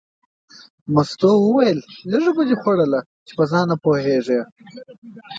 [0.93, 1.79] مستو وویل
[2.11, 4.39] لږه به دې خوړه چې په ځان نه پوهېږې.